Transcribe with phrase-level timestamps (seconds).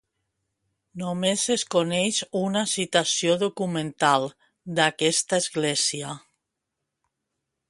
[1.01, 4.29] Només es coneix una citació documental,
[4.81, 6.19] d'aquesta església.